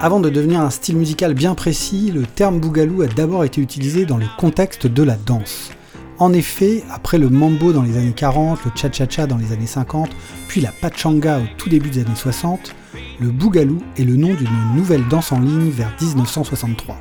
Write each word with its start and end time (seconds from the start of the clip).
Avant 0.00 0.20
de 0.20 0.30
devenir 0.30 0.60
un 0.60 0.70
style 0.70 0.96
musical 0.96 1.34
bien 1.34 1.56
précis, 1.56 2.12
le 2.14 2.22
terme 2.22 2.60
bougalou 2.60 3.02
a 3.02 3.08
d'abord 3.08 3.42
été 3.42 3.60
utilisé 3.60 4.06
dans 4.06 4.16
le 4.16 4.26
contexte 4.38 4.86
de 4.86 5.02
la 5.02 5.16
danse. 5.16 5.72
En 6.20 6.32
effet, 6.32 6.84
après 6.88 7.18
le 7.18 7.28
mambo 7.28 7.72
dans 7.72 7.82
les 7.82 7.96
années 7.96 8.12
40, 8.12 8.64
le 8.64 8.70
cha-cha-cha 8.76 9.26
dans 9.26 9.36
les 9.36 9.50
années 9.50 9.66
50, 9.66 10.08
puis 10.46 10.60
la 10.60 10.70
pachanga 10.70 11.40
au 11.40 11.42
tout 11.56 11.68
début 11.68 11.90
des 11.90 12.02
années 12.02 12.14
60, 12.14 12.76
le 13.18 13.30
bougalou 13.30 13.82
est 13.96 14.04
le 14.04 14.14
nom 14.14 14.34
d'une 14.34 14.76
nouvelle 14.76 15.06
danse 15.08 15.32
en 15.32 15.40
ligne 15.40 15.70
vers 15.70 15.92
1963. 16.00 16.94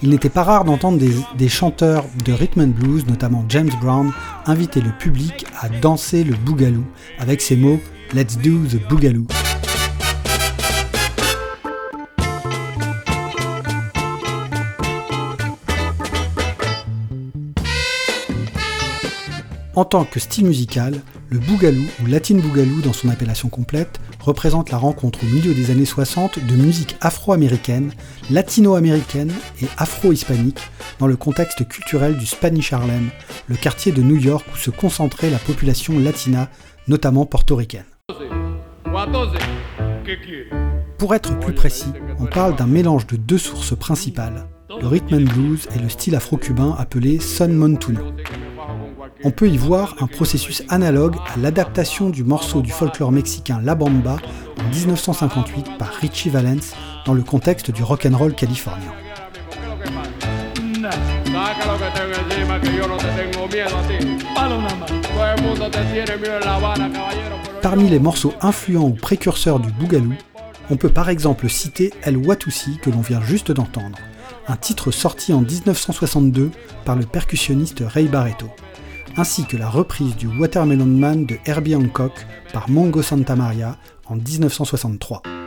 Il 0.00 0.08
n'était 0.08 0.30
pas 0.30 0.44
rare 0.44 0.64
d'entendre 0.64 0.98
des, 0.98 1.48
chanteurs 1.48 2.06
de 2.24 2.32
rhythm 2.32 2.60
and 2.62 2.68
blues, 2.68 3.06
notamment 3.06 3.44
James 3.50 3.70
Brown, 3.82 4.12
inviter 4.46 4.80
le 4.80 4.92
public 4.98 5.44
à 5.60 5.68
danser 5.68 6.24
le 6.24 6.34
bougalou 6.36 6.84
avec 7.18 7.42
ces 7.42 7.56
mots 7.56 7.80
Let's 8.14 8.38
do 8.38 8.66
the 8.66 8.80
boogaloo. 8.88 9.26
En 19.76 19.84
tant 19.84 20.04
que 20.04 20.20
style 20.20 20.46
musical, 20.46 21.00
le 21.30 21.40
boogaloo 21.40 21.82
ou 22.00 22.06
latin 22.06 22.36
boogaloo 22.36 22.80
dans 22.80 22.92
son 22.92 23.08
appellation 23.08 23.48
complète 23.48 23.98
représente 24.20 24.70
la 24.70 24.78
rencontre 24.78 25.18
au 25.24 25.26
milieu 25.26 25.52
des 25.52 25.72
années 25.72 25.84
60 25.84 26.38
de 26.46 26.54
musique 26.54 26.96
afro-américaine, 27.00 27.90
latino-américaine 28.30 29.32
et 29.60 29.66
afro-hispanique 29.76 30.60
dans 31.00 31.08
le 31.08 31.16
contexte 31.16 31.66
culturel 31.66 32.16
du 32.16 32.24
Spanish 32.24 32.72
Harlem, 32.72 33.10
le 33.48 33.56
quartier 33.56 33.90
de 33.90 34.00
New 34.00 34.16
York 34.16 34.46
où 34.54 34.56
se 34.56 34.70
concentrait 34.70 35.30
la 35.30 35.38
population 35.38 35.98
latina, 35.98 36.48
notamment 36.86 37.26
portoricaine. 37.26 37.84
Pour 40.98 41.14
être 41.16 41.40
plus 41.40 41.52
précis, 41.52 41.92
on 42.20 42.26
parle 42.26 42.54
d'un 42.54 42.68
mélange 42.68 43.08
de 43.08 43.16
deux 43.16 43.38
sources 43.38 43.76
principales, 43.76 44.46
le 44.80 44.86
rhythm 44.86 45.14
and 45.14 45.32
blues 45.32 45.66
et 45.74 45.80
le 45.80 45.88
style 45.88 46.14
afro-cubain 46.14 46.76
appelé 46.78 47.18
son 47.18 47.48
montuno 47.48 48.14
on 49.22 49.30
peut 49.30 49.48
y 49.48 49.56
voir 49.56 49.94
un 50.00 50.06
processus 50.06 50.62
analogue 50.68 51.16
à 51.32 51.38
l'adaptation 51.38 52.10
du 52.10 52.24
morceau 52.24 52.62
du 52.62 52.70
folklore 52.70 53.12
mexicain 53.12 53.60
La 53.62 53.74
Bamba 53.74 54.16
en 54.58 54.68
1958 54.74 55.78
par 55.78 55.92
Richie 55.94 56.30
Valens 56.30 56.74
dans 57.06 57.14
le 57.14 57.22
contexte 57.22 57.70
du 57.70 57.82
rock'n'roll 57.82 58.34
californien. 58.34 58.92
Parmi 67.62 67.88
les 67.88 67.98
morceaux 67.98 68.34
influents 68.40 68.88
ou 68.88 68.94
précurseurs 68.94 69.60
du 69.60 69.70
Boogaloo, 69.72 70.14
on 70.70 70.76
peut 70.76 70.88
par 70.88 71.08
exemple 71.08 71.48
citer 71.48 71.92
El 72.02 72.16
Watusi 72.16 72.78
que 72.78 72.90
l'on 72.90 73.00
vient 73.00 73.22
juste 73.22 73.52
d'entendre, 73.52 73.98
un 74.48 74.56
titre 74.56 74.90
sorti 74.90 75.32
en 75.32 75.40
1962 75.40 76.50
par 76.84 76.96
le 76.96 77.04
percussionniste 77.04 77.82
Ray 77.86 78.08
Barreto 78.08 78.50
ainsi 79.16 79.44
que 79.44 79.56
la 79.56 79.68
reprise 79.68 80.16
du 80.16 80.26
Watermelon 80.26 80.86
Man 80.86 81.26
de 81.26 81.36
Herbie 81.46 81.74
Hancock 81.74 82.26
par 82.52 82.68
Mongo 82.68 83.02
Santa 83.02 83.36
Maria 83.36 83.76
en 84.06 84.16
1963. 84.16 85.43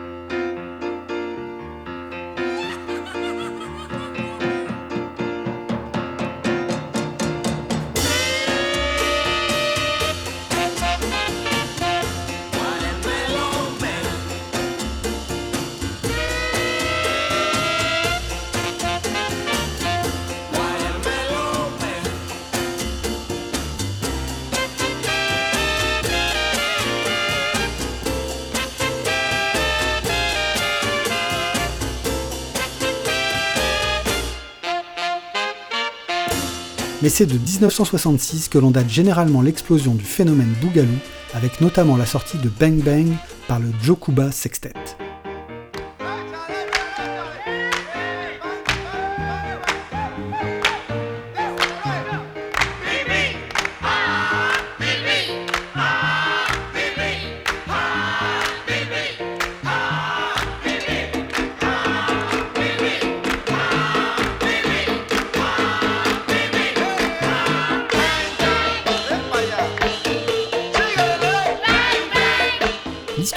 Mais 37.01 37.09
c'est 37.09 37.25
de 37.25 37.37
1966 37.37 38.49
que 38.49 38.57
l'on 38.57 38.71
date 38.71 38.89
généralement 38.89 39.41
l'explosion 39.41 39.93
du 39.93 40.05
phénomène 40.05 40.53
Boogaloo, 40.61 40.87
avec 41.33 41.61
notamment 41.61 41.97
la 41.97 42.05
sortie 42.05 42.37
de 42.37 42.49
Bang 42.49 42.83
Bang 42.83 43.07
par 43.47 43.59
le 43.59 43.67
Jokuba 43.81 44.31
Sextet. 44.31 44.73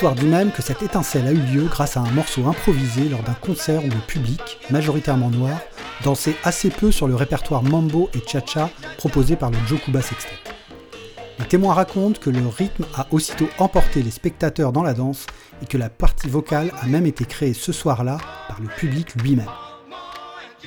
L'histoire 0.00 0.18
dit 0.18 0.28
même 0.28 0.50
que 0.50 0.62
cette 0.62 0.82
étincelle 0.82 1.26
a 1.26 1.32
eu 1.32 1.36
lieu 1.36 1.64
grâce 1.64 1.98
à 1.98 2.00
un 2.00 2.10
morceau 2.12 2.46
improvisé 2.46 3.10
lors 3.10 3.22
d'un 3.22 3.34
concert 3.34 3.84
où 3.84 3.88
le 3.88 4.06
public, 4.06 4.58
majoritairement 4.70 5.28
noir, 5.28 5.58
dansait 6.04 6.36
assez 6.42 6.70
peu 6.70 6.90
sur 6.90 7.06
le 7.06 7.14
répertoire 7.14 7.62
mambo 7.62 8.08
et 8.14 8.26
cha-cha 8.26 8.70
proposé 8.96 9.36
par 9.36 9.50
le 9.50 9.58
Jokuba 9.68 10.00
Sextet. 10.00 10.38
Les 11.38 11.44
témoins 11.44 11.74
racontent 11.74 12.18
que 12.18 12.30
le 12.30 12.46
rythme 12.46 12.86
a 12.94 13.08
aussitôt 13.10 13.50
emporté 13.58 14.02
les 14.02 14.10
spectateurs 14.10 14.72
dans 14.72 14.82
la 14.82 14.94
danse 14.94 15.26
et 15.62 15.66
que 15.66 15.76
la 15.76 15.90
partie 15.90 16.30
vocale 16.30 16.72
a 16.80 16.86
même 16.86 17.04
été 17.04 17.26
créée 17.26 17.52
ce 17.52 17.70
soir-là 17.70 18.16
par 18.48 18.58
le 18.58 18.68
public 18.68 19.14
lui-même. 19.16 19.50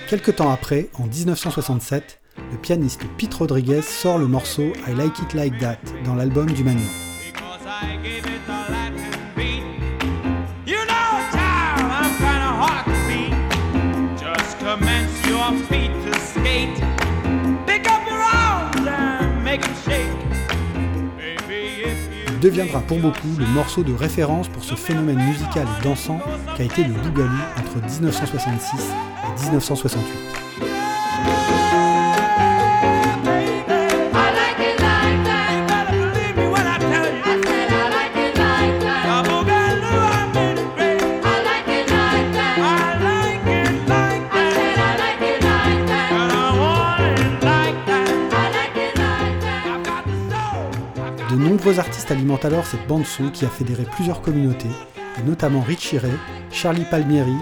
Quelque 0.07 0.29
temps 0.29 0.51
après, 0.51 0.89
en 0.99 1.07
1967, 1.07 2.19
le 2.51 2.57
pianiste 2.59 3.01
Pete 3.17 3.33
Rodriguez 3.33 3.81
sort 3.81 4.19
le 4.19 4.27
morceau 4.27 4.73
I 4.87 4.93
Like 4.95 5.17
It 5.17 5.33
Like 5.33 5.57
That 5.57 5.79
dans 6.05 6.13
l'album 6.13 6.51
du 6.51 6.63
Manu. 6.63 6.85
Deviendra 22.43 22.81
pour 22.81 22.99
beaucoup 22.99 23.29
le 23.39 23.45
morceau 23.45 23.83
de 23.83 23.93
référence 23.93 24.49
pour 24.49 24.65
ce 24.65 24.75
phénomène 24.75 25.17
musical 25.17 25.65
et 25.79 25.83
dansant 25.83 26.19
qu'a 26.57 26.63
été 26.63 26.83
le 26.83 26.93
Boogaloo 26.93 27.31
entre 27.57 27.81
1966 27.89 28.79
et 28.79 29.43
1968. 29.43 30.42
Nombreux 51.35 51.79
artistes 51.79 52.11
alimentent 52.11 52.45
alors 52.45 52.65
cette 52.65 52.87
bande-son 52.87 53.29
qui 53.29 53.45
a 53.45 53.49
fédéré 53.49 53.85
plusieurs 53.95 54.21
communautés, 54.21 54.69
et 55.19 55.23
notamment 55.23 55.61
Richie 55.61 55.97
Ray, 55.97 56.11
Charlie 56.51 56.85
Palmieri, 56.85 57.35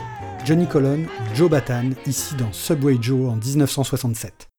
Johnny 0.46 0.68
Colon 0.68 1.06
Joe 1.36 1.50
Batan, 1.50 1.92
ici 2.06 2.36
dans 2.36 2.52
Subway 2.52 2.98
Joe 3.00 3.30
en 3.30 3.36
1967. 3.36 4.51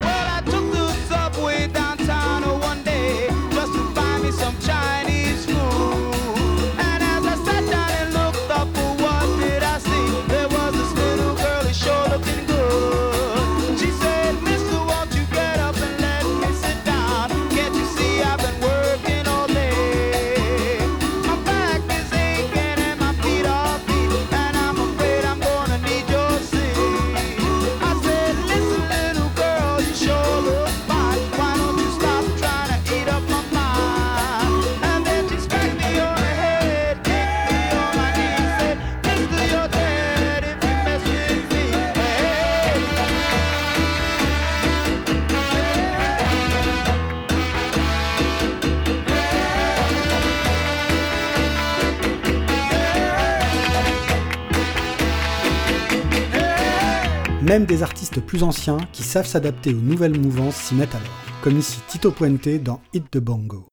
Même 57.42 57.64
des 57.64 57.82
artistes 57.82 58.20
plus 58.20 58.44
anciens 58.44 58.78
qui 58.92 59.02
savent 59.02 59.26
s'adapter 59.26 59.74
aux 59.74 59.80
nouvelles 59.80 60.18
mouvances 60.18 60.54
s'y 60.54 60.76
mettent 60.76 60.94
alors, 60.94 61.18
comme 61.42 61.58
ici 61.58 61.80
Tito 61.88 62.12
Puente 62.12 62.48
dans 62.62 62.80
Hit 62.94 63.10
the 63.10 63.18
Bongo. 63.18 63.66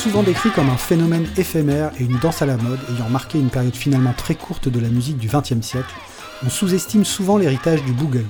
Souvent 0.00 0.22
décrit 0.22 0.50
comme 0.50 0.70
un 0.70 0.78
phénomène 0.78 1.26
éphémère 1.36 1.92
et 2.00 2.04
une 2.04 2.18
danse 2.20 2.40
à 2.40 2.46
la 2.46 2.56
mode 2.56 2.78
ayant 2.88 3.10
marqué 3.10 3.38
une 3.38 3.50
période 3.50 3.76
finalement 3.76 4.14
très 4.14 4.34
courte 4.34 4.66
de 4.66 4.80
la 4.80 4.88
musique 4.88 5.18
du 5.18 5.28
XXe 5.28 5.60
siècle, 5.60 5.92
on 6.42 6.48
sous-estime 6.48 7.04
souvent 7.04 7.36
l'héritage 7.36 7.84
du 7.84 7.92
boogaloo. 7.92 8.24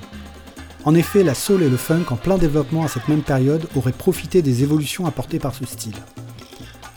En 0.84 0.96
effet, 0.96 1.22
la 1.22 1.34
soul 1.34 1.62
et 1.62 1.68
le 1.68 1.76
funk 1.76 2.06
en 2.10 2.16
plein 2.16 2.38
développement 2.38 2.82
à 2.82 2.88
cette 2.88 3.06
même 3.06 3.22
période 3.22 3.68
auraient 3.76 3.92
profité 3.92 4.42
des 4.42 4.64
évolutions 4.64 5.06
apportées 5.06 5.38
par 5.38 5.54
ce 5.54 5.64
style. 5.64 5.94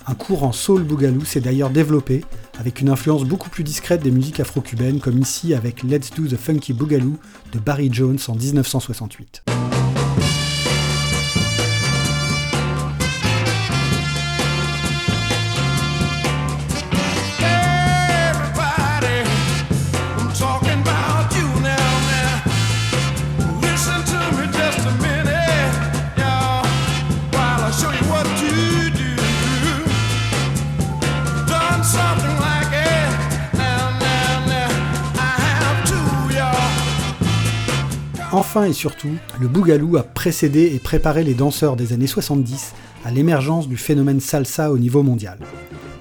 Un 0.07 0.15
courant 0.15 0.51
soul 0.51 0.81
boogaloo 0.81 1.23
s'est 1.23 1.39
d'ailleurs 1.39 1.69
développé, 1.69 2.25
avec 2.57 2.81
une 2.81 2.89
influence 2.89 3.25
beaucoup 3.25 3.51
plus 3.51 3.63
discrète 3.63 4.01
des 4.01 4.09
musiques 4.09 4.39
afro-cubaines, 4.39 5.01
comme 5.01 5.19
ici 5.19 5.53
avec 5.53 5.83
Let's 5.83 6.09
Do 6.09 6.25
the 6.25 6.35
Funky 6.35 6.73
Boogaloo 6.73 7.19
de 7.51 7.59
Barry 7.59 7.89
Jones 7.93 8.17
en 8.27 8.33
1968. 8.33 9.52
Enfin 38.35 38.63
et 38.63 38.73
surtout, 38.73 39.11
le 39.39 39.47
boogaloo 39.47 39.95
a 39.95 40.01
précédé 40.01 40.71
et 40.73 40.79
préparé 40.79 41.23
les 41.23 41.35
danseurs 41.35 41.75
des 41.75 41.93
années 41.93 42.07
70 42.07 42.73
à 43.05 43.11
l'émergence 43.11 43.67
du 43.67 43.77
phénomène 43.77 44.19
salsa 44.19 44.71
au 44.71 44.79
niveau 44.79 45.03
mondial. 45.03 45.37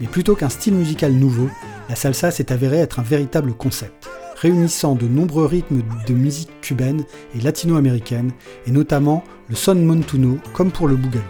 Mais 0.01 0.07
plutôt 0.07 0.35
qu'un 0.35 0.49
style 0.49 0.73
musical 0.73 1.13
nouveau, 1.13 1.51
la 1.91 1.95
salsa 1.95 2.31
s'est 2.31 2.51
avérée 2.51 2.79
être 2.79 3.01
un 3.01 3.03
véritable 3.03 3.53
concept, 3.53 4.09
réunissant 4.35 4.95
de 4.95 5.07
nombreux 5.07 5.45
rythmes 5.45 5.83
de 6.07 6.15
musique 6.15 6.49
cubaine 6.63 7.05
et 7.37 7.41
latino-américaine, 7.43 8.33
et 8.67 8.71
notamment 8.71 9.25
le 9.51 9.55
son 9.55 9.75
montuno 9.75 10.39
comme 10.55 10.73
pour 10.73 10.89
le 10.89 10.97
boogaloo. 10.97 11.27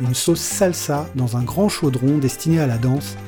Une 0.00 0.14
sauce 0.14 0.40
salsa 0.40 1.06
dans 1.14 1.36
un 1.36 1.42
grand 1.42 1.68
chaudron 1.68 2.16
destiné 2.16 2.58
à 2.58 2.66
la 2.66 2.78
danse 2.78 3.18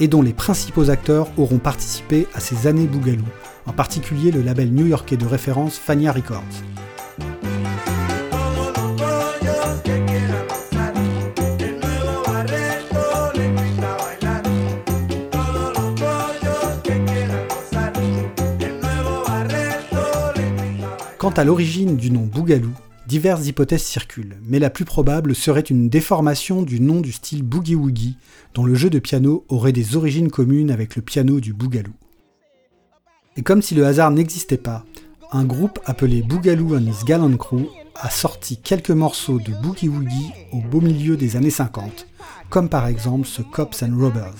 et 0.00 0.08
dont 0.08 0.22
les 0.22 0.32
principaux 0.32 0.88
acteurs 0.88 1.28
auront 1.36 1.58
participé 1.58 2.26
à 2.32 2.40
ces 2.40 2.66
années 2.66 2.86
boogaloo, 2.86 3.24
en 3.68 3.72
particulier 3.72 4.30
le 4.30 4.40
label 4.40 4.72
new-yorkais 4.72 5.18
de 5.18 5.26
référence 5.26 5.76
Fania 5.76 6.10
Records. 6.10 6.42
Quant 21.18 21.30
à 21.30 21.44
l'origine 21.44 21.96
du 21.96 22.10
nom 22.10 22.22
Boogaloo, 22.22 22.70
diverses 23.06 23.46
hypothèses 23.46 23.82
circulent, 23.82 24.38
mais 24.46 24.58
la 24.58 24.70
plus 24.70 24.86
probable 24.86 25.34
serait 25.34 25.60
une 25.60 25.90
déformation 25.90 26.62
du 26.62 26.80
nom 26.80 27.02
du 27.02 27.12
style 27.12 27.42
Boogie 27.42 27.74
Woogie, 27.74 28.16
dont 28.54 28.64
le 28.64 28.74
jeu 28.74 28.88
de 28.88 28.98
piano 28.98 29.44
aurait 29.48 29.72
des 29.72 29.96
origines 29.96 30.30
communes 30.30 30.70
avec 30.70 30.96
le 30.96 31.02
piano 31.02 31.40
du 31.40 31.52
Boogaloo. 31.52 31.92
Et 33.38 33.42
comme 33.42 33.62
si 33.62 33.76
le 33.76 33.86
hasard 33.86 34.10
n'existait 34.10 34.56
pas, 34.56 34.82
un 35.30 35.44
groupe 35.44 35.78
appelé 35.84 36.22
Boogaloo 36.22 36.76
and 36.76 36.90
His 36.90 37.04
Gallant 37.04 37.36
Crew 37.36 37.68
a 37.94 38.10
sorti 38.10 38.56
quelques 38.56 38.90
morceaux 38.90 39.38
de 39.38 39.52
Boogie 39.62 39.88
Woogie 39.88 40.32
au 40.52 40.56
beau 40.56 40.80
milieu 40.80 41.16
des 41.16 41.36
années 41.36 41.48
50, 41.48 42.08
comme 42.50 42.68
par 42.68 42.88
exemple 42.88 43.28
ce 43.28 43.42
Cops 43.42 43.84
and 43.84 43.96
Robbers. 43.96 44.34